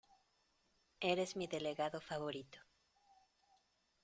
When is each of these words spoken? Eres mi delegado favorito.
Eres 1.11 1.35
mi 1.35 1.45
delegado 1.45 2.01
favorito. 2.01 2.57